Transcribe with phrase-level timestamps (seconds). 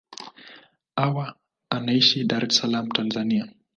[0.97, 1.25] Hawa
[1.75, 3.45] anaishi Dar es Salaam, Tanzania.